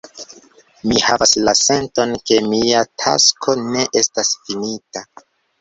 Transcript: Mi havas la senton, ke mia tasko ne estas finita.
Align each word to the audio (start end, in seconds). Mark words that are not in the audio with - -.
Mi 0.91 1.01
havas 1.07 1.33
la 1.49 1.53
senton, 1.59 2.15
ke 2.31 2.39
mia 2.47 2.81
tasko 3.05 3.57
ne 3.69 3.87
estas 4.03 4.37
finita. 4.49 5.09